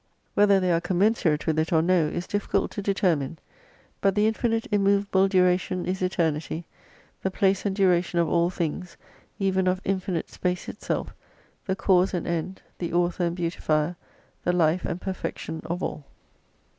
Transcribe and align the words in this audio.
Whether 0.33 0.59
they 0.59 0.71
are 0.71 0.81
commensurate 0.81 1.45
with 1.45 1.59
it 1.59 1.71
or 1.71 1.83
no, 1.83 2.07
is 2.07 2.25
difficult 2.25 2.71
to 2.71 2.81
deter 2.81 3.15
mine. 3.15 3.37
But 4.01 4.15
the 4.15 4.25
infinite 4.25 4.65
immovable 4.71 5.27
duration 5.27 5.85
is 5.85 6.01
Eternity, 6.01 6.65
the 7.21 7.29
place 7.29 7.67
and 7.67 7.75
duration 7.75 8.17
of 8.17 8.27
all 8.27 8.49
things, 8.49 8.97
even 9.37 9.67
of 9.67 9.79
infinite 9.85 10.31
space 10.31 10.67
itself: 10.67 11.13
the 11.67 11.75
cause 11.75 12.15
and 12.15 12.25
end, 12.25 12.63
the 12.79 12.91
author 12.91 13.25
and 13.25 13.37
beauti 13.37 13.61
fier, 13.61 13.95
the 14.43 14.53
life 14.53 14.85
and 14.85 14.99
perfection 14.99 15.61
of 15.65 15.83
all. 15.83 16.03